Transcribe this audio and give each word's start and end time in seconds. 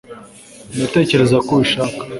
ndatekereza 0.75 1.37
ko 1.45 1.49
ubishaka 1.53 2.01